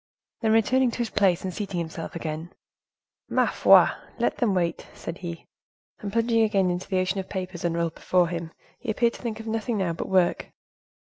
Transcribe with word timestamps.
Then 0.41 0.51
returning 0.53 0.89
to 0.89 0.97
his 0.97 1.11
place, 1.11 1.43
and 1.43 1.53
seating 1.53 1.77
himself 1.79 2.15
again, 2.15 2.51
"Ma 3.29 3.45
foi! 3.45 3.87
let 4.17 4.37
them 4.37 4.55
wait," 4.55 4.87
said 4.95 5.19
he. 5.19 5.45
And 5.99 6.11
plunging 6.11 6.41
again 6.41 6.71
into 6.71 6.87
the 6.89 6.97
ocean 6.97 7.19
of 7.19 7.29
papers 7.29 7.63
unrolled 7.63 7.93
before 7.93 8.27
him, 8.27 8.51
he 8.79 8.89
appeared 8.89 9.13
to 9.13 9.21
think 9.21 9.39
of 9.39 9.45
nothing 9.45 9.77
now 9.77 9.93
but 9.93 10.09
work. 10.09 10.49